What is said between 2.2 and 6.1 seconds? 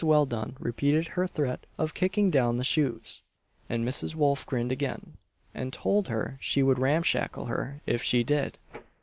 down the shoes, and Mrs. Wolf grinned again, and told